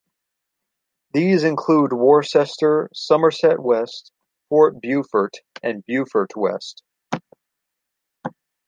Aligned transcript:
These 1.13 1.43
include 1.43 1.93
Worcester, 1.93 2.89
Somerset 2.91 3.59
West, 3.59 4.11
Fort 4.49 4.81
Beaufort 4.81 5.37
and 5.61 5.85
Beaufort 5.85 6.35
West. 6.35 6.81